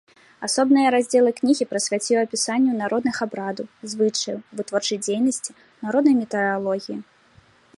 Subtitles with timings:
[0.45, 5.51] Асобныя раздзелы кнігі прысвяціў апісанню народных абрадаў, звычаяў, вытворчай дзейнасці,
[5.89, 6.97] народнай метэаралогіі.